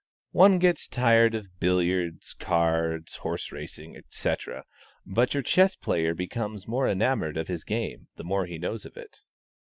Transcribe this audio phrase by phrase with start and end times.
[0.31, 4.65] One gets tired of billiards, cards, horse racing, etc.,
[5.05, 8.97] but your chess player becomes more enamored of his game, the more he knows of
[8.97, 9.21] it.